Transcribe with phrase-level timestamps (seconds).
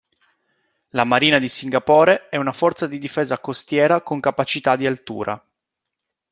[0.93, 5.39] La marina di Singapore è una forza di difesa costiera con capacità di altura.